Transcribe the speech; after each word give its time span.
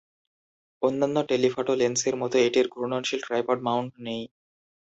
অন্যান্য 0.81 1.17
টেলিফটো 1.29 1.73
লেন্সের 1.81 2.15
মতো 2.21 2.35
এটির 2.39 2.67
ঘূর্ণনশীল 2.67 3.21
ট্রাইপড 3.25 3.59
মাউন্ট 3.67 3.93
নেই। 3.99 4.21